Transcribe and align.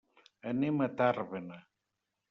Anem 0.53 0.81
a 0.85 0.89
Tàrbena. 1.03 1.63